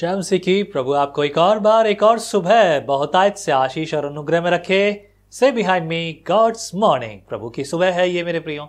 जय 0.00 0.14
मसीह 0.16 0.38
की 0.38 0.62
प्रभु 0.62 0.92
आपको 0.92 1.24
एक 1.24 1.36
और 1.38 1.58
बार, 1.58 1.86
एक 1.86 2.02
और 2.02 2.18
सुबह 2.18 2.78
बहुतायत 2.80 3.36
से 3.36 3.52
आशीष 3.52 3.92
और 3.94 4.04
अनुग्रह 4.04 4.42
में 4.42 4.50
रखे। 4.50 4.80
से 5.32 5.50
बिहाइंड 5.52 5.88
मी 5.88 6.24
गॉड्स 6.28 6.70
मॉर्निंग 6.74 7.20
प्रभु 7.28 7.48
की 7.48 7.64
सुबह 7.64 7.92
है 7.92 8.08
ये 8.10 8.22
मेरे 8.24 8.40
प्रियो। 8.40 8.62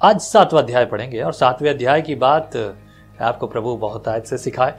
आज 0.00 0.20
सातवां 0.20 0.62
अध्याय 0.62 0.86
पढ़ेंगे 0.86 1.20
और 1.20 1.32
सातवें 1.32 1.70
अध्याय 1.70 2.02
की 2.02 2.14
बात 2.14 2.56
आपको 3.20 3.46
प्रभु 3.46 3.76
बहुत 3.76 4.08
आयत 4.08 4.24
से 4.24 4.38
सिखाए। 4.38 4.74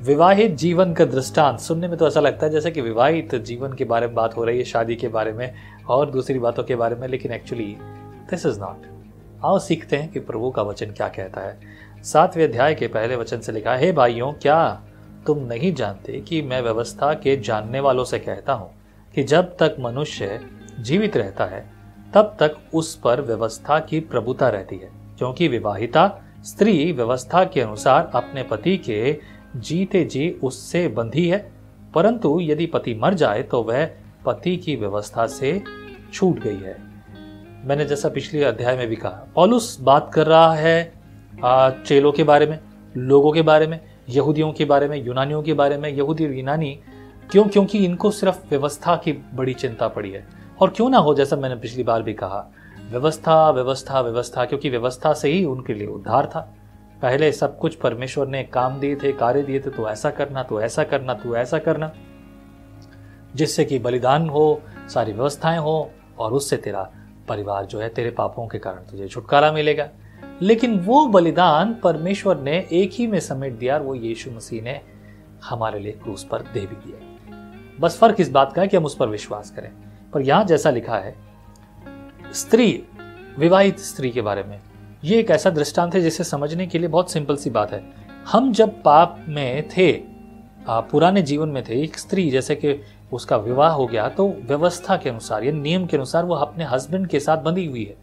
विवाहित 0.00 0.54
जीवन 0.56 0.92
का 0.94 1.04
दृष्टांत। 1.04 1.58
सुनने 1.60 1.88
में 1.88 1.96
तो 1.98 2.06
ऐसा 2.06 2.20
लगता 2.20 2.46
है 2.46 2.52
जैसे 2.52 2.70
कि 2.70 2.80
विवाहित 2.80 3.34
जीवन 3.34 3.72
के 3.72 3.84
बारे 3.84 4.06
में 4.06 4.14
बात 4.14 4.36
हो 4.36 4.44
रही 4.44 4.58
है, 4.58 4.64
शादी 4.64 4.96
के 4.96 5.08
बारे 5.08 5.32
में 5.32 5.54
और 5.88 6.10
दूसरी 6.10 6.38
बातों 6.38 6.62
के 6.64 6.76
बारे 6.76 6.96
में, 6.96 7.06
लेकिन 7.08 7.32
एक्चुअली 7.32 7.76
दिस 8.30 8.46
इज़ 8.46 8.58
नॉट 8.60 8.86
आओ 9.44 9.58
सीखते 9.58 9.96
हैं 9.96 10.10
कि 10.12 10.20
प्रभु 10.20 10.50
का 10.50 10.62
वचन 10.62 10.86
क्या 10.86 11.08
कहता 11.08 11.40
है। 11.40 11.58
सातवें 12.02 12.44
अध्याय 12.44 12.74
के 12.74 12.86
पहले 12.88 13.16
वचन 13.16 13.40
से 13.40 13.52
लिखा 13.52 13.74
है 13.74 13.92
भाइयों, 13.92 14.32
क्या 14.32 14.82
तुम 15.26 15.38
नहीं 15.38 15.72
जानते 15.74 16.20
कि 16.20 16.42
मैं 16.42 16.60
व्यवस्था 16.62 17.12
के 17.14 17.36
जानने 17.36 17.80
वालों 17.80 18.04
से 18.04 18.18
कहता 18.18 18.52
हूँ 18.52 18.70
कि 19.14 19.22
जब 19.24 19.56
तक 19.56 19.76
मनुष्य 19.80 20.40
जीवित 20.80 21.16
रहता 21.16 21.44
है, 21.44 21.64
तब 22.14 22.36
तक 22.40 22.56
उस 22.74 22.94
पर 22.94 23.20
व्यवस्था 23.20 23.78
की 23.80 24.00
प्रभुता 24.02 24.48
रहती 24.48 24.76
है, 24.76 24.90
क्योंकि 25.18 25.48
विवाहिता 25.48 26.10
स्त्री 26.44 26.92
व्यवस्था 26.92 27.44
के 27.44 27.60
अनुसार 27.60 28.10
अपने 28.14 28.42
पति 28.42 28.76
के 28.78 29.33
जीते 29.56 30.04
जी 30.04 30.30
उससे 30.42 30.88
बंधी 30.88 31.28
है। 31.28 31.52
परंतु 31.94 32.38
यदि 32.40 32.66
पति 32.66 32.94
मर 32.94 33.14
जाए 33.14 33.42
तो 33.42 33.62
वह 33.62 33.90
पति 34.26 34.56
की 34.56 34.76
व्यवस्था 34.76 35.26
से 35.26 35.62
छूट 36.12 36.38
गई 36.38 36.56
है। 36.56 36.76
मैंने 37.64 37.84
जैसा 37.84 38.08
पिछले 38.08 38.44
अध्याय 38.44 38.76
में 38.76 38.88
भी 38.88 38.96
कहा, 38.96 39.26
पॉलुस 39.34 39.78
बात 39.80 40.10
कर 40.14 40.26
रहा 40.26 40.54
है 40.54 40.92
चेलों 41.84 42.12
के 42.12 42.24
बारे 42.24 42.46
में, 42.46 42.58
लोगों 42.96 43.32
के 43.32 43.42
बारे 43.42 43.66
में, 43.66 43.80
यहूदियों 44.08 44.52
के 44.52 44.64
बारे 44.64 44.88
में, 44.88 45.04
यूनानियों 45.04 45.42
के 45.42 45.52
बारे 45.52 45.76
में, 45.78 45.88
यहूदी 45.90 46.26
और 46.26 46.32
यूनानी, 46.32 46.80
क्यों? 47.30 47.44
क्योंकि 47.44 47.84
इनको 47.84 48.10
सिर्फ़ 48.10 48.50
व्यवस्था 48.50 48.96
की 48.96 49.12
बड़ी 49.12 49.54
चिंता 49.54 49.88
पड़ी 49.88 50.10
है। 50.10 50.26
और 50.60 50.70
क्यों 50.70 50.90
ना 50.90 50.98
हो, 50.98 51.14
जैसा 51.14 51.36
मैंने 51.36 51.56
पिछली 51.56 51.82
बार 51.82 52.02
भी 52.02 52.14
कहा, 52.14 52.50
व्यवस्था 52.90 53.50
व्यवस्था 53.50 54.00
व्यवस्था, 54.00 54.44
क्योंकि 54.44 54.70
व्यवस्था 54.70 55.12
से 55.12 55.30
ही 55.30 55.44
उनके 55.44 55.74
लिए 55.74 55.86
उद्धार 55.86 56.26
था। 56.26 56.54
पहले 57.04 57.32
सब 57.32 57.58
कुछ 57.58 57.74
परमेश्वर 57.74 58.28
ने 58.28 58.42
काम 58.44 58.80
दिए 58.80 58.96
थे, 58.96 59.12
कार्य 59.12 59.42
दिए 59.42 59.60
थे 59.60 59.70
तो 59.70 59.88
ऐसा 59.88 60.10
करना 60.10 60.42
तो 60.42 60.60
ऐसा 60.60 60.84
करना 60.84 61.14
तो 61.14 61.36
ऐसा 61.36 61.58
करना। 61.58 61.92
जिससे 63.34 63.64
कि 63.64 63.78
बलिदान 63.78 64.28
हो, 64.28 64.62
सारी 64.88 65.12
व्यवस्थाएँ 65.12 65.58
हो, 65.58 65.90
और 66.18 66.32
उससे 66.32 66.56
तेरा 66.56 66.90
परिवार 67.28 67.66
जो 67.66 67.80
है, 67.80 67.88
तेरे 67.88 68.10
पापों 68.10 68.48
के 68.48 68.58
कारण 68.58 68.78
तुझे 68.78 69.08
छुटकारा 69.08 69.52
मिलेगा। 69.52 69.88
लेकिन 70.42 70.80
वो 70.80 71.06
बलिदान 71.06 71.74
परमेश्वर 71.74 72.36
ने 72.36 72.68
एक 72.72 72.90
ही 72.92 73.06
में 73.06 73.20
समेट 73.20 73.52
दिया, 73.52 73.74
और 73.74 73.82
वो 73.82 73.94
यीशु 73.94 74.30
मसीह 74.30 74.62
ने 74.62 74.80
हमारे 75.44 75.80
लिए 75.80 75.92
क्रूस 75.92 76.24
पर 76.24 76.42
दे 76.42 76.60
भी 76.60 76.76
दिया। 76.76 76.98
बस 77.80 77.98
फ़र्क 77.98 78.16
इस 78.20 78.30
बात 78.30 78.52
का 78.52 78.62
है 78.62 78.68
कि 78.68 78.76
हम 78.76 78.84
उस 78.84 78.96
पर 78.96 79.08
विश्वास 79.08 79.50
करें। 79.50 79.72
पर 80.12 80.20
यहाँ 80.20 80.44
जैसा 80.44 80.70
लिखा 80.70 80.96
है, 80.96 81.16
स्त्री, 82.32 82.84
विवाहित 83.38 83.78
स्त्री 83.78 84.10
के 84.10 84.22
बारे 84.22 84.42
में 84.42 84.60
ये 85.04 85.18
एक 85.20 85.30
ऐसा 85.30 85.50
दृष्टांत 85.50 85.94
है 85.94 86.00
जिसे 86.00 86.24
समझने 86.24 86.66
के 86.66 86.78
लिए 86.78 86.88
बहुत 86.88 87.10
सिंपल 87.12 87.36
सी 87.36 87.50
बात 87.50 87.72
है। 87.72 87.82
हम 88.28 88.52
जब 88.52 88.80
पाप 88.82 89.24
में 89.28 89.68
थे 89.68 89.92
पुराने 90.68 91.22
जीवन 91.22 91.48
में 91.48 91.62
थे, 91.64 91.82
एक 91.82 91.98
स्त्री 91.98 92.30
जैसे 92.30 92.54
कि 92.54 92.80
उसका 93.12 93.36
विवाह 93.38 93.72
हो 93.72 93.86
गया 93.86 94.08
तो 94.08 94.26
व्यवस्था 94.48 94.96
के 94.96 95.10
अनुसार, 95.10 95.44
या 95.44 95.52
नियम 95.52 95.86
के 95.86 95.96
अनुसार 95.96 96.24
वो 96.24 96.34
अपने 96.36 96.64
हस्बैंड 96.64 97.06
के 97.06 97.20
साथ 97.20 97.38
बंधी 97.38 97.66
हुई 97.66 97.84
है। 97.84 97.96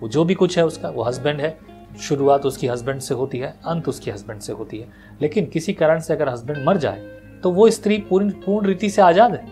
वो 0.00 0.08
जो 0.08 0.24
भी 0.24 0.34
कुछ 0.34 0.58
है 0.58 0.66
उसका, 0.66 0.90
वो 0.90 1.02
हस्बैंड 1.02 1.40
है। 1.40 1.56
शुरुआत 2.00 2.46
उसकी 2.46 2.66
हस्बैंड 2.66 3.00
से 3.00 3.14
होती 3.14 3.38
है, 3.38 3.54
अंत 3.66 3.88
उसकी 3.88 4.10
हस्बैंड 4.10 4.40
से 4.40 4.52
होती 4.52 4.78
है। 4.78 4.88
लेकिन 5.22 5.46
किसी 5.46 5.72
कारण 5.72 6.00
से 6.00 6.14
अगर 6.14 6.28
हस्बैंड 6.28 6.64
मर 6.66 6.76
जाए 6.78 7.10
तो 7.42 7.50
वो 7.50 7.70
स्त्री 7.72 7.98
पूर्ण 8.00 8.30
पूर्ण 8.44 8.66
रीति 8.66 8.90
से 8.90 9.02
आज़ाद 9.02 9.32
है। 9.32 9.46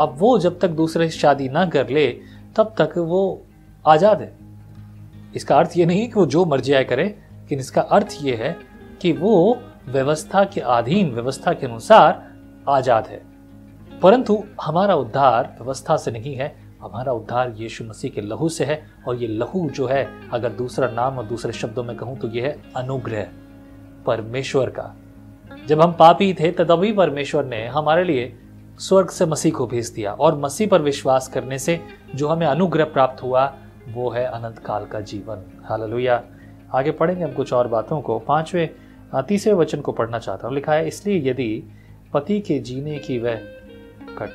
अब 0.00 0.14
वो 0.18 0.38
जब 0.38 0.58
तक 0.60 0.68
दूसरे 0.70 1.08
शादी 1.10 1.48
ना 1.48 1.66
कर 1.66 1.88
ले, 1.88 2.08
तब 2.56 2.74
तक 2.78 2.98
वो 2.98 3.42
आज़ाद 3.84 4.20
है। 4.20 4.34
इसका 5.36 5.56
अर्थ 5.56 5.76
ये 5.76 5.86
नहीं 5.86 6.06
कि 6.08 6.14
वो 6.14 6.26
जो 6.26 6.44
मर्ज़ी 6.44 6.72
आए 6.72 6.84
करे, 6.84 7.04
लेकिन 7.04 7.58
इसका 7.58 7.82
अर्थ 7.82 8.16
ये 8.22 8.34
है 8.34 8.56
कि 9.02 9.12
वो 9.12 9.58
व्यवस्था 9.88 10.44
के 10.44 10.60
अधीन, 10.60 11.10
व्यवस्था 11.10 11.52
के 11.52 11.66
अनुसार 11.66 12.22
आज़ाद 12.68 13.06
है। 13.06 13.20
परंतु 14.02 14.42
हमारा 14.62 14.94
उद्धार 14.94 15.56
व्यवस्था 15.58 15.96
से 15.96 16.10
नहीं 16.10 16.34
है। 16.34 16.54
हमारा 16.82 17.12
उद्धार 17.12 17.54
यीशु 17.58 17.84
मसीह 17.84 18.10
के 18.10 18.20
लहू 18.20 18.48
से 18.48 18.64
है, 18.64 18.82
और 19.08 19.16
ये 19.16 19.26
लहू 19.28 19.68
जो 19.70 19.86
है, 19.86 20.08
अगर 20.32 20.52
दूसरा 20.52 20.88
नाम 20.88 21.18
और 21.18 21.24
दूसरे 21.24 21.52
शब्दों 21.52 21.84
में 21.84 21.96
कहूँ 21.96 22.16
तो 22.18 22.28
ये 22.28 22.42
है 22.42 22.56
अनुग्रह, 22.76 23.26
परमेश्वर 24.06 24.70
का। 24.70 24.94
जब 25.68 25.80
हम 25.80 25.92
पापी 25.92 26.32
थे 26.34 26.50
तभी 26.52 26.92
परमेश्वर 26.92 27.44
ने 27.44 27.66
हमारे 27.66 28.04
लिए 28.04 28.32
स्वर्ग 28.80 29.10
से 29.10 29.26
मसीह 29.26 29.52
को 29.52 29.66
भेज 29.66 29.88
दिया, 29.90 30.12
और 30.12 30.38
मसीह 30.38 30.68
पर 30.68 30.82
विश्वास 30.82 31.28
करने 31.28 31.58
से 31.58 31.80
जो 32.14 32.28
हमें 32.28 32.46
अनुग्रह 32.46 32.84
प्राप्त 32.86 33.22
हुआ 33.22 33.46
वो 33.88 34.08
है 34.10 34.24
अनंत 34.24 34.58
काल 34.58 34.84
का 34.84 35.00
जीवन। 35.02 35.42
हालेलुया। 35.64 36.22
आगे 36.74 36.90
पढ़ेंगे 36.90 37.24
हम 37.24 37.32
कुछ 37.32 37.52
और 37.52 37.68
बातों 37.68 38.00
को। 38.00 38.18
पाँचवें 38.18 38.68
तीसरे 39.22 39.52
वचन 39.52 39.80
को 39.80 39.92
पढ़ना 39.92 40.18
चाहता 40.18 40.46
हूँ। 40.46 40.54
लिखा 40.54 40.72
है, 40.72 40.86
इसलिए 40.88 41.30
यदि 41.30 41.62
पति 42.14 42.40
के 42.40 42.58
जीने 42.58 42.98
की 42.98 43.18
वह 43.18 43.36
कट 44.18 44.30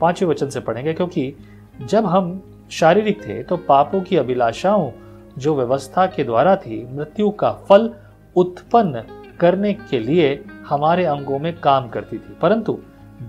पाँचवें 0.00 0.28
वचन 0.30 0.48
से 0.48 0.60
पढ़ेंगे, 0.60 0.92
क्योंकि 0.92 1.34
जब 1.80 2.06
हम 2.06 2.66
शारीरिक 2.70 3.22
थे 3.22 3.42
तो 3.42 3.56
पापों 3.58 4.00
की 4.00 4.16
अभिलाषाओं 4.16 4.90
जो 5.38 5.54
व्यवस्था 5.54 6.06
के 6.06 6.24
द्वारा 6.24 6.56
थी, 6.56 6.84
मृत्यु 6.86 7.30
का 7.30 7.50
फल 7.68 7.90
उत्पन्न 8.36 9.04
करने 9.40 9.72
के 9.72 9.98
लिए 9.98 10.44
हमारे 10.66 11.04
अंगों 11.04 11.38
में 11.38 11.52
काम 11.60 11.88
करती 11.88 12.18
थी। 12.18 12.36
परंतु 12.42 12.78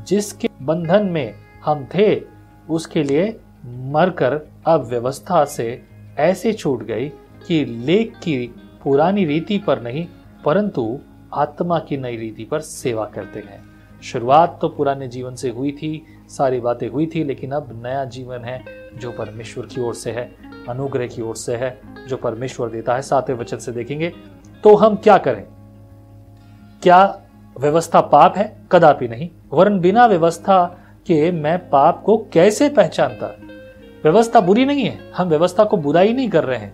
जिसके 0.07 0.49
बंधन 0.61 1.05
में 1.05 1.33
हम 1.65 1.87
थे, 1.95 2.21
उसके 2.69 3.03
लिए 3.03 3.39
मरकर 3.65 4.39
अब 4.65 4.85
व्यवस्था 4.85 5.45
से 5.45 5.81
ऐसे 6.17 6.53
छूट 6.53 6.83
गई 6.83 7.09
कि 7.47 7.65
लेख 7.65 8.17
की 8.17 8.37
पुरानी 8.83 9.25
रीति 9.25 9.57
पर 9.57 9.81
नहीं, 9.81 10.07
परंतु 10.45 10.99
आत्मा 11.33 11.79
की 11.79 11.97
नई 11.97 12.17
रीति 12.17 12.43
पर 12.43 12.59
सेवा 12.59 13.05
करते 13.05 13.39
हैं। 13.39 13.63
शुरुआत 14.03 14.57
तो 14.61 14.69
पुराने 14.69 15.07
जीवन 15.07 15.35
से 15.35 15.49
हुई 15.49 15.71
थी, 15.71 16.05
सारी 16.29 16.59
बातें 16.59 16.87
हुई 16.89 17.05
थी, 17.15 17.23
लेकिन 17.23 17.51
अब 17.51 17.69
नया 17.83 18.05
जीवन 18.05 18.39
है, 18.39 18.63
जो 18.97 19.11
परमेश्वर 19.11 19.65
की 19.65 19.81
ओर 19.81 19.93
से 19.93 20.11
है, 20.11 20.35
अनुग्रह 20.69 21.07
की 21.07 21.21
ओर 21.21 21.35
से 21.35 21.55
है, 21.55 21.79
जो 22.07 22.17
परमेश्वर 22.17 22.69
देता 22.69 22.95
है। 22.95 23.01
सातवें 23.01 23.37
वचन 23.37 23.57
से 23.57 23.71
देखेंगे 23.71 24.13
तो 24.63 24.75
हम 24.75 24.95
क्या 24.95 25.17
करें? 25.17 25.43
क्या 26.83 27.21
व्यवस्था 27.59 28.01
पाप 28.01 28.37
है? 28.37 28.57
कदापि 28.71 29.07
नहीं। 29.07 29.29
वरन 29.53 29.79
बिना 29.79 30.05
व्यवस्था 30.05 30.65
के 31.07 31.31
मैं 31.31 31.57
पाप 31.69 32.01
को 32.03 32.17
कैसे 32.33 32.69
पहचानता? 32.69 33.35
व्यवस्था 34.05 34.39
बुरी 34.41 34.65
नहीं 34.65 34.83
है। 34.83 34.97
हम 35.17 35.27
व्यवस्था 35.27 35.63
को 35.63 35.77
बुराई 35.77 36.13
नहीं 36.13 36.29
कर 36.29 36.43
रहे 36.43 36.57
हैं। 36.57 36.73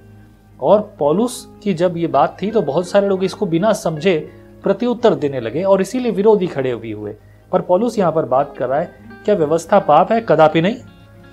और 0.60 0.96
पॉलुस 1.00 1.48
की 1.64 1.74
जब 1.74 1.98
ये 1.98 2.08
बात 2.08 2.38
थी 2.42 2.50
तो 2.52 2.62
बहुत 2.62 2.88
सारे 2.88 3.08
लोग 3.08 3.24
इसको 3.24 3.46
बिना 3.46 3.72
समझे 3.74 4.18
प्रत्युत्तर 4.64 5.14
देने 5.16 5.40
लगे 5.40 5.64
और 5.64 5.82
इसीलिए 5.82 6.12
विरोधी 6.12 6.48
खड़े 6.48 6.76
भी 6.76 6.92
हुए। 6.92 7.16
पर 7.52 7.62
पॉलुस 7.62 7.98
यहाँ 8.00 8.12
पर 8.12 8.26
बात 8.26 8.54
कर 8.58 8.70
रहा 8.70 8.80
है, 8.80 8.92
क्या 9.26 9.36
व्यवस्था 9.36 9.80
पाप 9.80 10.12
है? 10.12 10.20
कदापि 10.22 10.62
नहीं। 10.62 10.76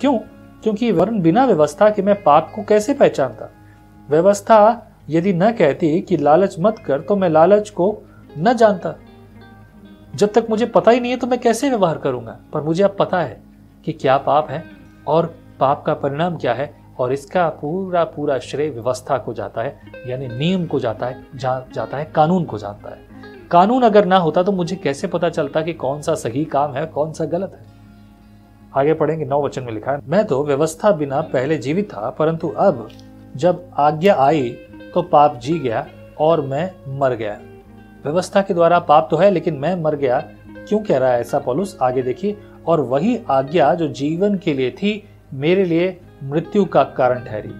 क्यों? 0.00 0.18
क्योंकि 0.62 0.90
वर्ण 0.92 1.20
बिना 1.20 1.44
व्यवस्था 1.44 1.90
के 1.90 2.02
मैं 2.02 2.22
पाप 2.22 2.52
को 2.54 2.62
कैसे 2.62 2.94
पहचानता? 2.94 3.50
व्यवस्था 4.10 4.86
यदि 5.10 5.32
न 5.32 5.50
कहती 5.52 6.00
कि 6.00 6.16
लालच 6.16 6.56
मत 6.60 6.78
कर 6.78 7.00
तो 7.00 7.16
मैं 7.16 7.28
लालच 7.28 7.70
को 7.70 7.98
न 8.38 8.52
जानता। 8.52 8.94
जब 10.14 10.32
तक 10.32 10.46
मुझे 10.50 10.66
पता 10.66 10.90
ही 10.90 11.00
नहीं 11.00 11.10
है 11.10 11.18
तो 11.18 11.26
मैं 11.26 11.40
कैसे 11.40 11.68
व्यवहार 11.68 11.98
करूँगा? 11.98 12.38
पर 12.52 12.60
मुझे 12.60 12.82
अब 12.82 12.96
पता 12.98 13.20
है 13.20 13.40
कि 13.84 13.92
क्या 13.92 14.16
पाप 14.18 14.50
है 14.50 14.64
और 15.06 15.34
पाप 15.60 15.82
का 15.86 15.94
परिणाम 15.94 16.36
क्या 16.36 16.52
है 16.54 16.70
और 16.98 17.12
इसका 17.12 17.48
पूरा 17.48 18.04
पूरा 18.04 18.38
श्रेय 18.38 18.70
व्यवस्था 18.70 19.18
को 19.18 19.34
जाता 19.34 19.62
है 19.62 19.80
यानी 20.06 20.28
नियम 20.28 20.66
को 20.66 20.80
जाता 20.80 21.06
है 21.06 21.26
जा, 21.34 21.64
जाता 21.74 21.96
है 21.96 22.04
कानून 22.14 22.44
को 22.44 22.58
जाता 22.58 22.90
है। 22.90 23.06
कानून 23.50 23.82
अगर 23.82 24.04
ना 24.04 24.16
होता 24.16 24.42
तो 24.42 24.52
मुझे 24.52 24.76
कैसे 24.76 25.06
पता 25.06 25.28
चलता 25.28 25.62
कि 25.62 25.72
कौन 25.72 26.00
सा 26.02 26.14
सही 26.14 26.44
काम 26.44 26.74
है 26.74 26.86
कौन 26.86 27.12
सा 27.12 27.24
गलत 27.24 27.52
है? 27.54 27.66
आगे 28.76 28.94
पढ़ेंगे 28.94 29.24
नौ 29.24 29.42
वचन 29.42 29.62
में 29.62 29.72
लिखा 29.72 29.92
है 29.92 30.00
मैं 30.06 30.24
तो 30.24 30.42
व्यवस्था 30.44 30.90
बिना 30.92 31.20
पहले 31.20 31.58
जीवित 31.58 31.88
था 31.90 32.10
परंतु 32.10 32.48
अब 32.48 32.88
जब 33.36 33.70
आज्ञा 33.78 34.14
आई 34.14 34.50
तो 34.94 35.02
पाप 35.02 35.36
जी 35.36 35.58
गया 35.58 35.86
और 36.20 36.40
मैं 36.40 36.98
मर 36.98 37.14
गया। 37.14 37.38
व्यवस्था 38.04 38.42
के 38.42 38.54
द्वारा 38.54 38.78
पाप 38.78 39.08
तो 39.10 39.16
है 39.16 39.30
लेकिन 39.30 39.54
मैं 39.54 39.74
मर 39.82 39.96
गया। 39.96 40.18
क्यों 40.68 40.78
कह 40.80 40.98
रहा 40.98 41.12
है 41.12 41.20
ऐसा 41.20 41.38
पॉलुस? 41.38 41.78
आगे 41.82 42.02
देखिए 42.02 42.36
और 42.66 42.80
वही 42.80 43.18
आज्ञा 43.30 43.74
जो 43.74 43.88
जीवन 43.88 44.34
के 44.34 44.54
लिए 44.54 44.70
थी 44.70 44.92
मेरे 45.32 45.64
लिए 45.64 45.98
मृत्यु 46.24 46.64
का 46.64 46.82
कारण 46.84 47.24
ठहरी, 47.24 47.52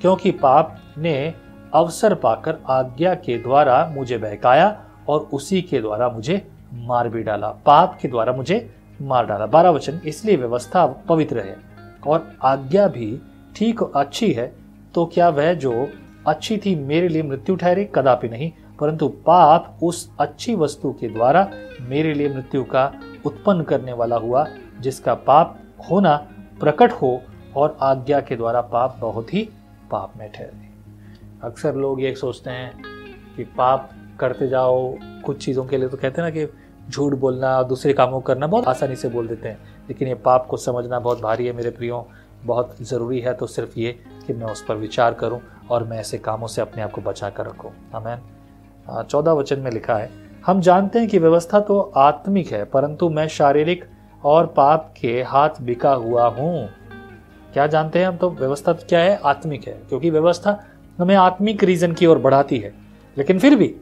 क्योंकि 0.00 0.30
पाप 0.32 0.76
ने 0.98 1.34
अवसर 1.74 2.14
पाकर 2.14 2.58
आज्ञा 2.70 3.14
के 3.14 3.36
द्वारा 3.38 3.84
मुझे 3.94 4.18
बहकाया 4.18 4.76
और 5.08 5.28
उसी 5.32 5.60
के 5.62 5.80
द्वारा 5.80 6.08
मुझे 6.08 6.46
मार 6.74 7.08
भी 7.08 7.22
डाला, 7.22 7.48
पाप 7.48 7.98
के 8.02 8.08
द्वारा 8.08 8.32
मुझे 8.32 8.74
मार 9.02 9.26
डाला। 9.26 9.46
बारह 9.46 9.70
वचन, 9.70 10.00
इसलिए 10.06 10.36
व्यवस्था 10.36 10.86
पवित्र 11.08 11.40
है 11.40 11.56
और 12.06 12.30
आज्ञा 12.42 12.86
भी 12.88 13.20
ठीक 13.56 13.82
और 13.82 13.92
अच्छी 13.96 14.32
है 14.32 14.52
तो 14.94 15.04
क्या 15.06 15.28
वह 15.28 15.52
जो 15.54 15.88
अच्छी 16.26 16.56
थी 16.56 16.74
मेरे 16.76 17.08
लिए 17.08 17.22
मृत्यु 17.22 17.56
ठहरे? 17.56 17.84
कदापि 17.94 18.28
नहीं, 18.28 18.50
परंतु 18.80 19.08
पाप 19.26 19.78
उस 19.82 20.10
अच्छी 20.20 20.54
वस्तु 20.54 20.92
के 20.92 21.08
द्वारा 21.08 21.48
मेरे 21.80 22.12
लिए 22.14 22.34
मृत्यु 22.34 22.64
का 22.64 22.92
उत्पन्न 23.26 23.62
करने 23.62 23.92
वाला 23.92 24.16
हुआ, 24.16 24.46
जिसका 24.80 25.14
पाप 25.14 25.58
होना 25.90 26.14
प्रकट 26.62 26.92
हो 26.92 27.20
और 27.56 27.76
आज्ञा 27.82 28.20
के 28.20 28.36
द्वारा 28.36 28.60
पाप 28.72 28.96
बहुत 29.00 29.32
ही 29.34 29.48
पाप 29.90 30.12
में 30.16 30.30
ठहरे 30.32 30.70
अक्सर 31.44 31.74
लोग 31.74 32.00
ये 32.02 32.14
सोचते 32.14 32.50
हैं 32.50 32.82
कि 33.36 33.44
पाप 33.56 33.90
करते 34.20 34.48
जाओ, 34.48 34.96
कुछ 35.24 35.44
चीज़ों 35.44 35.64
के 35.64 35.78
लिए 35.78 35.88
तो 35.88 35.96
कहते 35.96 36.22
हैं 36.22 36.28
ना 36.28 36.30
कि 36.30 36.46
झूठ 36.90 37.14
बोलना, 37.14 37.62
दूसरे 37.62 37.92
कामों 37.92 38.12
को 38.12 38.20
करना 38.20 38.46
बहुत 38.46 38.66
आसानी 38.68 38.96
से 38.96 39.08
बोल 39.08 39.28
देते 39.28 39.48
हैं। 39.48 39.58
लेकिन 39.88 40.08
ये 40.08 40.14
पाप 40.14 40.46
को 40.46 40.56
समझना 40.56 40.98
बहुत 41.00 41.20
भारी 41.20 41.46
है 41.46 41.52
मेरे 41.52 41.70
प्रियो, 41.70 42.06
बहुत 42.44 42.76
ज़रूरी 42.82 43.20
है 43.20 43.34
तो 43.34 43.46
सिर्फ़ 43.46 43.78
ये 43.78 43.92
कि 44.26 44.32
मैं 44.32 44.46
उस 44.46 44.64
पर 44.64 44.76
विचार 44.76 45.14
करूँ 45.14 45.40
और 45.70 45.84
मैं 45.84 45.98
ऐसे 45.98 46.18
कामों 46.18 46.46
से 46.46 46.62
अपने 46.62 46.82
आप 46.82 46.92
को 46.92 47.00
बचा 47.00 47.30
कर 47.30 47.46
रखूँ। 47.46 47.70
हमें 47.92 49.02
चौदह 49.02 49.32
वचन 49.32 49.60
में 49.60 49.70
लिखा 49.70 49.96
है, 49.96 50.10
हम 50.46 50.60
जानते 50.60 50.98
हैं 50.98 51.08
कि 51.08 51.18
व्यवस्था 51.18 51.60
तो 51.60 51.80
आत्मिक 51.80 52.52
है, 52.52 52.64
परंतु 52.64 53.08
मैं 53.08 53.26
शारीरिक 53.30 53.84
और 54.24 54.46
पाप 54.46 54.94
के 55.00 55.22
हाथ 55.22 55.60
बिका 55.60 55.92
हुआ 55.92 56.26
हूँ। 56.28 56.68
क्या 57.52 57.66
जानते 57.66 57.98
हैं 57.98 58.06
हम 58.06 58.16
तो 58.16 58.30
व्यवस्था 58.30 58.72
क्या 58.72 59.00
है? 59.00 59.20
आत्मिक 59.24 59.66
है, 59.68 59.72
क्योंकि 59.88 60.10
व्यवस्था 60.10 60.64
हमें 60.98 61.14
आत्मिक 61.14 61.64
रीजन 61.64 61.92
की 61.92 62.06
ओर 62.06 62.18
बढ़ाती 62.18 62.58
है। 62.58 62.74
लेकिन 63.18 63.38
फिर 63.38 63.56
भी, 63.56 63.74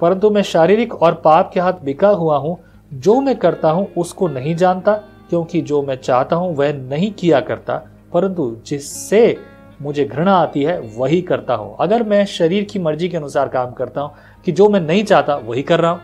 परंतु 0.00 0.30
मैं 0.30 0.42
शारीरिक 0.42 0.94
और 0.94 1.14
पाप 1.14 1.50
के 1.54 1.60
हाथ 1.60 1.72
बिका 1.72 2.08
हुआ 2.08 2.36
हूँ, 2.36 2.58
जो 2.94 3.20
मैं 3.20 3.36
करता 3.36 3.70
हूँ 3.70 3.88
उसको 3.96 4.28
नहीं 4.28 4.56
जानता, 4.56 4.92
क्योंकि 5.28 5.60
जो 5.60 5.82
मैं 5.82 5.96
चाहता 5.96 6.36
हूँ 6.36 6.56
वह 6.56 6.72
नहीं 6.72 7.12
किया 7.12 7.40
करता, 7.40 7.76
परंतु 8.12 8.56
जिससे 8.66 9.38
मुझे 9.82 10.04
घृणा 10.04 10.34
आती 10.36 10.62
है, 10.62 10.80
वही 10.96 11.22
करता 11.22 11.54
हूँ। 11.54 11.76
अगर 11.80 12.02
मैं 12.02 12.26
शरीर 12.26 12.64
की 12.64 12.78
मर्ज़ी 12.78 13.08
के 13.08 13.16
अनुसार 13.16 13.48
काम 13.48 13.72
करता 13.72 14.00
हूँ, 14.00 14.14
कि 14.44 14.52
जो 14.52 14.68
मैं 14.68 14.80
नहीं 14.80 15.04
चाहता, 15.04 15.36
वही 15.36 15.62
कर 15.62 15.80
रहा 15.80 15.90
हूँ। 15.90 16.00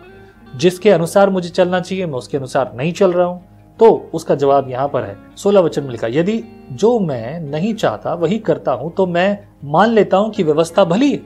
जिसके 0.57 0.91
अनुसार 0.91 1.31
मुझे 1.31 1.49
चलना 1.49 1.81
चाहिए, 1.81 2.07
मैं 2.07 2.15
उसके 2.15 2.37
अनुसार 2.37 2.73
नहीं 2.75 2.93
चल 2.93 3.13
रहा 3.13 3.27
हूँ। 3.27 3.50
तो 3.81 4.11
उसका 4.15 4.35
जवाब 4.35 4.69
यहाँ 4.71 4.89
पर 4.89 5.05
है। 5.05 5.17
सोलह 5.37 5.61
वचन 5.61 5.83
में 5.83 5.91
लिखा, 5.91 6.07
यदि 6.07 6.43
जो 6.73 6.99
मैं 7.01 7.41
नहीं 7.41 7.75
चाहता, 7.75 8.15
वही 8.15 8.39
करता 8.39 8.73
हूँ 8.73 8.93
तो 8.95 9.07
मैं 9.07 9.39
मान 9.65 9.91
लेता 9.91 10.17
हूँ 10.17 10.31
कि 10.31 10.43
व्यवस्था 10.43 10.85
भली 10.85 11.11
है। 11.13 11.21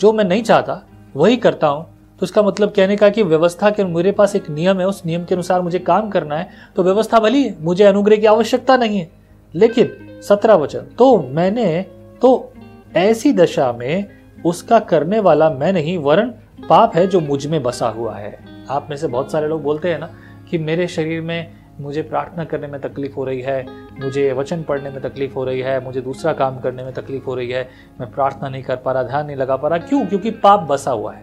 जो 0.00 0.12
मैं 0.12 0.24
नहीं 0.24 0.42
चाहता, 0.42 0.82
वही 1.16 1.36
करता 1.36 1.66
हूँ। 1.66 1.86
तो 2.20 2.26
इसका 2.26 2.42
मतलब 2.42 2.72
कहने 2.72 2.96
का 2.96 3.08
कि 3.08 3.22
व्यवस्था 3.22 3.70
के, 3.70 3.84
मेरे 3.84 4.12
पास 4.12 4.34
एक 4.36 4.50
नियम 4.50 4.80
है, 4.80 4.86
उस 4.86 5.02
नियम 5.06 5.24
के 5.24 5.34
अनुसार 5.34 5.62
मुझे 5.62 5.78
काम 5.80 6.08
करना 6.10 6.36
है 6.36 6.48
तो 6.76 6.82
व्यवस्था 6.82 7.20
भली 7.20 7.42
है, 7.42 7.56
मुझे 7.60 7.84
अनुग्रह 7.84 8.16
की 8.16 8.26
आवश्यकता 8.26 8.76
नहीं 8.76 8.98
है। 8.98 9.10
लेकिन 9.54 10.20
सत्रह 10.22 10.54
वचन 10.54 10.86
तो 10.98 11.16
मैंने 11.24 11.82
तो 12.22 12.52
ऐसी 12.96 13.32
दशा 13.32 13.72
में 13.72 14.06
उसका 14.46 14.78
करने 14.80 15.20
वाला 15.20 15.50
मैं 15.50 15.72
नहीं, 15.72 15.98
वरन 15.98 16.34
पाप 16.68 16.96
है 16.96 17.06
जो 17.06 17.20
मुझमें 17.20 17.62
बसा 17.62 17.88
हुआ 17.88 18.14
है। 18.14 18.38
आप 18.70 18.86
में 18.90 18.96
से 18.96 19.06
बहुत 19.06 19.32
सारे 19.32 19.48
लोग 19.48 19.62
बोलते 19.62 19.90
हैं 19.90 19.98
ना 19.98 20.10
कि 20.50 20.58
मेरे 20.58 20.86
शरीर 20.86 21.20
में 21.20 21.50
मुझे 21.80 22.02
प्रार्थना 22.02 22.44
करने 22.44 22.66
में 22.66 22.80
तकलीफ़ 22.80 23.14
हो 23.14 23.24
रही 23.24 23.40
है, 23.40 23.66
मुझे 24.00 24.32
वचन 24.32 24.62
पढ़ने 24.62 24.90
में 24.90 25.00
तकलीफ़ 25.00 25.34
हो 25.34 25.44
रही 25.44 25.60
है, 25.60 25.84
मुझे 25.84 26.00
दूसरा 26.00 26.32
काम 26.32 26.58
करने 26.58 26.84
में 26.84 26.92
तकलीफ़ 26.92 27.24
हो 27.24 27.34
रही 27.34 27.50
है, 27.50 27.68
मैं 28.00 28.10
प्रार्थना 28.10 28.48
नहीं 28.48 28.62
कर 28.62 28.76
पा 28.76 28.92
रहा, 28.92 29.02
ध्यान 29.02 29.26
नहीं 29.26 29.36
लगा 29.36 29.56
पा 29.56 29.68
रहा। 29.68 29.78
क्यों? 29.78 30.06
क्योंकि 30.06 30.30
पाप 30.30 30.60
बसा 30.60 30.90
हुआ 30.90 31.14
है। 31.14 31.22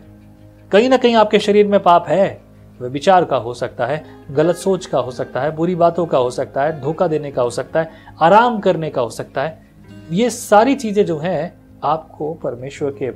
कहीं 0.72 0.90
ना 0.90 0.98
कहीं 0.98 1.16
आपके 1.16 1.40
शरीर 1.40 1.68
में 1.68 1.80
पाप 1.80 2.06
है। 2.08 2.42
वह 2.82 2.88
विचार 2.88 3.26
का 3.26 3.38
हो 3.38 3.54
सकता 3.54 3.86
है, 3.86 4.04
गलत 4.32 4.56
सोच 4.56 4.86
का 4.86 5.00
हो 5.00 5.12
सकता 5.12 5.42
है, 5.42 5.52
बुरी 5.52 5.76
बातों 5.76 6.06
का 6.06 6.18
हो 6.18 6.30
सकता 6.30 6.64
है, 6.64 6.82
धोखा 6.82 7.08
देने 7.08 7.32
का 7.32 7.42
हो 7.42 7.50
सकता 7.50 7.80
है, 7.80 7.90
आराम 8.22 8.60
करने 8.60 8.90
का 8.90 9.02
हो 9.02 9.10
सकता 9.10 9.44
है। 9.44 9.68
ये 10.12 10.30
सारी 10.30 10.76
चीज़ें 10.76 11.06
जो 11.06 11.18
हैं, 11.18 11.54
आपको 11.84 12.34
परमेश्वर 12.34 12.92
के 12.92 13.12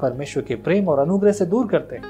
परमेश्वर 0.00 0.42
के 0.42 0.54
प्रेम 0.54 0.88
और 0.88 0.98
अनुग्रह 0.98 1.32
से 1.32 1.46
दूर 1.46 1.66
करते 1.66 1.96
हैं। 1.96 2.04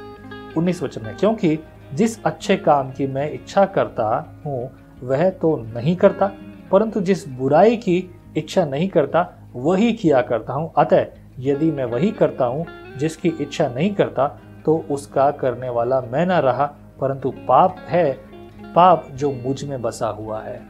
उन्नीस 0.56 0.82
वचन 0.82 1.02
में, 1.05 1.17
क्योंकि 1.17 1.58
जिस 1.94 2.23
अच्छे 2.25 2.56
काम 2.56 2.91
की 2.91 3.06
मैं 3.06 3.31
इच्छा 3.32 3.64
करता 3.67 4.06
हूँ, 4.46 4.70
वह 5.02 5.29
तो 5.32 5.56
नहीं 5.75 5.96
करता, 5.96 6.31
परंतु 6.73 7.00
जिस 7.00 7.26
बुराई 7.29 7.76
की 7.76 7.99
इच्छा 8.37 8.64
नहीं 8.64 8.88
करता, 8.88 9.29
वही 9.55 9.93
किया 9.93 10.20
करता 10.23 10.52
हूँ। 10.52 10.73
अतः 10.79 11.06
यदि 11.41 11.70
मैं 11.70 11.85
वही 11.85 12.11
करता 12.12 12.44
हूँ 12.44 12.67
जिसकी 12.99 13.29
इच्छा 13.41 13.69
नहीं 13.69 13.94
करता 13.94 14.26
तो 14.64 14.76
उसका 14.91 15.31
करने 15.32 15.69
वाला 15.69 16.00
मैं 16.02 16.25
ना 16.26 16.38
रहा, 16.38 16.67
परंतु 17.00 17.31
पाप 17.49 17.76
है, 17.88 18.12
पाप 18.75 19.08
जो 19.12 19.31
मुझमें 19.35 19.81
बसा 19.82 20.08
हुआ 20.11 20.40
है। 20.43 20.61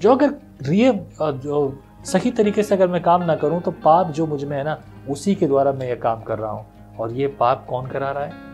जो 0.00 0.12
अगर 0.12 0.34
रिय 0.62 0.92
जो 1.20 1.82
सही 2.04 2.30
तरीके 2.30 2.62
से 2.62 2.74
अगर 2.74 2.88
मैं 2.88 3.02
काम 3.02 3.22
ना 3.22 3.36
करूँ 3.36 3.60
तो 3.60 3.70
पाप 3.70 4.10
जो 4.10 4.26
मुझमें 4.26 4.56
है 4.56 4.64
ना, 4.64 4.78
उसी 5.10 5.34
के 5.34 5.46
द्वारा 5.46 5.72
मैं 5.72 5.88
ये 5.88 5.96
काम 5.96 6.22
कर 6.22 6.38
रहा 6.38 6.50
हूँ। 6.50 6.96
और 6.98 7.12
ये 7.12 7.26
पाप 7.40 7.64
कौन 7.68 7.86
करा 7.86 8.10
रहा 8.10 8.24
है? 8.24 8.52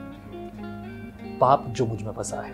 पाप 1.40 1.64
जो 1.69 1.87
मुझमें 1.87 2.12
फंसा 2.12 2.40
है। 2.40 2.52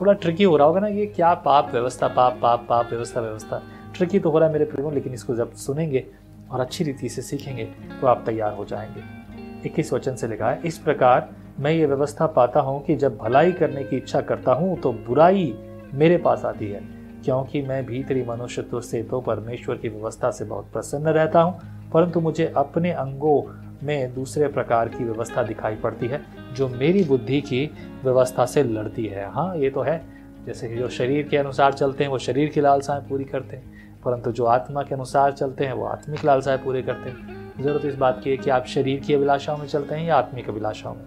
थोड़ा 0.00 0.12
ट्रिकी 0.12 0.44
हो 0.44 0.56
रहा 0.56 0.66
होगा 0.66 0.80
ना 0.80 0.88
ये, 0.88 1.06
क्या 1.06 1.32
पाप 1.36 1.70
व्यवस्था, 1.72 2.08
पाप 2.08 2.38
पाप 2.42 2.66
पाप 2.68 2.90
व्यवस्था 2.90 3.20
व्यवस्था। 3.20 3.62
ट्रिकी 3.96 4.18
तो 4.18 4.30
हो 4.30 4.38
रहा 4.38 4.48
है 4.48 4.52
मेरे 4.52 4.64
प्रेमों, 4.64 4.92
लेकिन 4.94 5.14
इसको 5.14 5.34
जब 5.34 5.52
सुनेंगे 5.54 6.06
और 6.50 6.60
अच्छी 6.60 6.84
रीति 6.84 7.08
से 7.08 7.22
सीखेंगे 7.22 7.64
तो 8.00 8.06
आप 8.06 8.22
तैयार 8.26 8.54
हो 8.54 8.64
जाएँगे। 8.64 9.68
इक्कीस 9.68 9.92
वचन 9.92 10.14
से 10.14 10.28
लिखा 10.28 10.50
है, 10.50 10.60
इस 10.64 10.78
प्रकार 10.78 11.28
मैं 11.60 11.72
ये 11.72 11.86
व्यवस्था 11.86 12.26
पाता 12.26 12.60
हूँ 12.60 12.82
कि 12.84 12.96
जब 12.96 13.16
भलाई 13.16 13.52
करने 13.52 13.84
की 13.84 13.96
इच्छा 13.96 14.20
करता 14.20 14.52
हूँ 14.52 14.80
तो 14.80 14.92
बुराई 15.06 15.54
मेरे 15.94 16.16
पास 16.16 16.44
आती 16.44 16.70
है। 16.70 16.80
क्योंकि 17.24 17.60
मैं 17.62 17.84
भीतरी 17.86 18.22
मनुष्यत्व 18.24 18.80
से 18.80 19.02
तो 19.02 19.20
परमेश्वर 19.20 19.76
की 19.76 19.88
व्यवस्था 19.88 20.30
से 20.30 20.44
बहुत 20.44 20.70
प्रसन्न 20.72 21.08
रहता 21.08 21.40
हूँ, 21.40 21.60
परंतु 21.92 22.20
मुझे 22.20 22.52
अपने 22.56 22.92
अंगों 22.92 23.42
में 23.82 24.14
दूसरे 24.14 24.48
प्रकार 24.48 24.88
की 24.88 25.04
व्यवस्था 25.04 25.42
दिखाई 25.42 25.74
पड़ती 25.74 26.06
है। 26.06 26.20
जो 26.54 26.68
मेरी 26.68 27.04
बुद्धि 27.04 27.40
की 27.40 27.70
व्यवस्था 28.04 28.46
से 28.46 28.62
लड़ती 28.62 29.06
है। 29.06 29.30
हाँ 29.30 29.56
ये 29.56 29.70
तो 29.70 29.80
है। 29.80 30.20
जैसे 30.46 30.68
कि 30.68 30.76
जो 30.76 30.88
शरीर 30.88 31.28
के 31.28 31.36
अनुसार 31.36 31.72
चलते 31.72 32.04
हैं, 32.04 32.10
वो 32.10 32.18
शरीर 32.18 32.48
की 32.48 32.60
लालसाएँ 32.60 33.00
पूरी 33.00 33.24
करते 33.24 33.56
हैं, 33.56 33.72
परंतु 34.04 34.32
जो 34.32 34.44
आत्मा 34.44 34.82
के 34.82 34.94
अनुसार 34.94 35.32
चलते 35.32 35.66
हैं, 35.66 35.72
वो 35.72 35.84
आत्मिक 35.84 36.24
लालसाएँ 36.24 36.58
पूरे 36.58 36.82
करते 36.82 37.10
हैं। 37.10 37.40
ज़रूरत 37.62 37.84
इस 37.84 37.94
बात 37.94 38.20
की 38.24 38.30
है 38.30 38.36
कि 38.36 38.50
आप 38.50 38.66
शरीर 38.66 39.00
की 39.00 39.14
अभिलाषाओं 39.14 39.58
में 39.58 39.66
चलते 39.66 39.94
हैं 39.94 40.06
या 40.06 40.16
आत्मिक 40.16 40.48
अभिलाषाओं 40.48 40.94
में? 40.94 41.04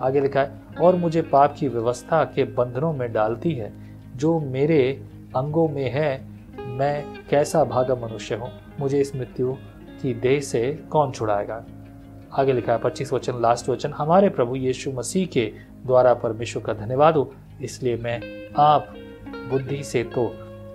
आगे 0.00 0.20
लिखा 0.20 0.40
है, 0.40 0.52
और 0.80 0.96
मुझे 0.96 1.22
पाप 1.22 1.54
की 1.58 1.68
व्यवस्था 1.68 2.24
के 2.24 2.44
बंधनों 2.44 2.92
में 2.92 3.12
डालती 3.12 3.52
है, 3.52 3.72
जो 4.16 4.40
मेरे 4.40 5.04
अंगों 5.36 5.68
में 5.68 5.90
है, 5.90 6.24
मैं 6.60 7.04
कैसा 7.30 7.64
भागा 7.64 7.94
मनुष्य 7.94 8.34
हूँ? 8.34 8.50
मुझे 8.80 9.00
इस 9.00 9.16
मृत्यु 9.16 9.52
की 10.02 10.14
देह 10.14 10.40
से 10.40 10.82
कौन 10.90 11.12
छुड़ाएगा? 11.12 11.64
आगे 12.32 12.52
लिखा 12.52 12.72
है, 12.72 12.78
पच्चीस 12.78 13.12
वचन 13.12 13.40
लास्ट 13.40 13.68
वचन, 13.68 13.92
हमारे 13.92 14.28
प्रभु 14.28 14.56
यीशु 14.56 14.90
मसीह 14.92 15.26
के 15.26 15.44
द्वारा 15.86 16.14
परमेश्वर 16.14 16.62
का 16.62 16.72
धन्यवाद 16.74 17.16
हो। 17.16 17.32
इसलिए 17.62 17.96
मैं 17.96 18.20
आप 18.58 18.94
बुद्धि 19.50 19.82
से 19.84 20.02
तो 20.04 20.26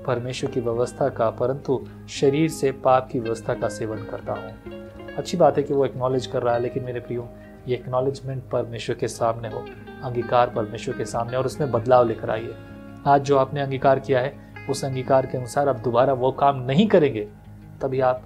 परमेश्वर 0.07 0.51
की 0.51 0.59
व्यवस्था 0.59 1.09
का, 1.09 1.29
परंतु 1.29 1.79
शरीर 2.09 2.49
से 2.49 2.71
पाप 2.71 3.07
की 3.11 3.19
व्यवस्था 3.19 3.53
का 3.53 3.69
सेवन 3.69 4.03
करता 4.03 4.33
हूँ। 4.33 5.15
अच्छी 5.17 5.37
बात 5.37 5.57
है 5.57 5.63
कि 5.63 5.73
वो 5.73 5.85
एक्नॉलेज 5.85 6.27
कर 6.27 6.43
रहा 6.43 6.53
है, 6.53 6.61
लेकिन 6.61 6.83
मेरे 6.83 6.99
प्रियो, 6.99 7.29
ये 7.67 7.75
एक्नॉलेजमेंट 7.75 8.43
परमेश्वर 8.49 8.95
के 8.95 9.07
सामने 9.07 9.47
हो, 9.47 9.65
अंगीकार 10.03 10.49
परमेश्वर 10.49 10.97
के 10.97 11.05
सामने, 11.05 11.37
और 11.37 11.45
उसमें 11.45 11.71
बदलाव 11.71 12.07
लेकर 12.07 12.29
आइए। 12.29 12.55
आज 13.07 13.21
जो 13.21 13.37
आपने 13.37 13.61
अंगीकार 13.61 13.99
किया 13.99 14.19
है, 14.19 14.33
उस 14.69 14.85
अंगीकार 14.85 15.25
के 15.25 15.37
अनुसार 15.37 15.69
आप 15.69 15.79
दोबारा 15.79 16.13
वो 16.13 16.31
काम 16.31 16.61
नहीं 16.61 16.87
करेंगे, 16.87 17.27
तभी 17.81 17.99
आप 17.99 18.23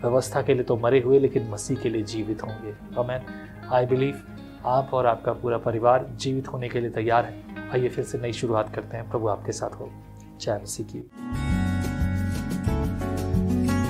व्यवस्था 0.00 0.42
के 0.42 0.54
लिए 0.54 0.62
तो 0.62 0.76
मरे 0.76 1.00
हुए, 1.00 1.18
लेकिन 1.18 1.48
मसीह 1.50 1.76
के 1.76 1.88
लिए 1.88 2.02
जीवित 2.04 2.42
होंगे। 2.42 2.74
अमेन 2.98 3.20
आई 3.72 3.86
बिलीव 3.86 4.20
आप 4.66 4.90
और 4.94 5.06
आपका 5.06 5.32
पूरा 5.32 5.58
परिवार 5.58 6.06
जीवित 6.20 6.48
होने 6.48 6.68
के 6.68 6.80
लिए 6.80 6.90
तैयार 6.90 7.24
है। 7.24 7.70
आइए 7.74 7.88
फिर 7.88 8.04
से 8.04 8.18
नई 8.18 8.32
शुरुआत 8.32 8.74
करते 8.74 8.96
हैं। 8.96 9.08
प्रभु 9.10 9.28
आपके 9.28 9.52
साथ 9.52 9.70
हो। 9.70 9.90
जय 10.40 10.60
मसीह 10.62 10.86
की। 10.86 10.98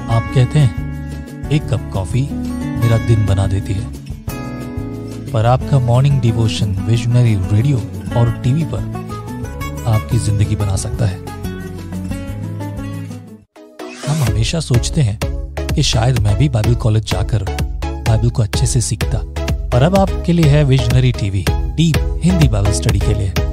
आप 0.08 0.30
कहते 0.34 0.58
हैं, 0.58 1.50
एक 1.50 1.62
कप 1.62 1.90
कॉफ़ी 1.92 2.22
मेरा 2.32 2.98
दिन 3.06 3.26
बना 3.26 3.46
देती 3.46 3.72
है। 3.72 3.86
पर 5.32 5.46
आपका 5.46 5.78
मॉर्निंग 5.78 6.20
डिवोशन 6.20 6.74
विजनरी 6.86 7.34
रेडियो 7.52 7.78
और 8.20 8.30
टीवी 8.42 8.64
पर 8.64 8.96
आपकी 9.88 10.18
ज़िंदगी 10.18 10.56
बना 10.56 10.76
सकता 10.76 11.06
है। 11.06 11.18
हम 14.08 14.22
हमेशा 14.24 14.60
सोचते 14.60 15.00
हैं 15.00 15.18
कि 15.78 15.82
शायद 15.82 16.18
मैं 16.18 16.36
भी 16.38 16.48
बाइबल 16.48 16.74
कॉलेज 16.74 17.04
जाकर 17.10 17.42
बाइबल 18.08 18.30
को 18.30 18.42
अच्छे 18.42 18.66
से 18.66 18.80
सीखता। 18.80 19.18
और 19.76 19.82
अब 19.82 19.96
आपके 19.96 20.32
लिए 20.32 20.44
है 20.44 20.64
visionary 20.64 21.12
TV 21.12 21.44
deep 21.50 22.20
Hindi 22.24 22.48
Bible 22.48 22.72
study 22.72 22.98
के 22.98 23.14
लिए। 23.14 23.47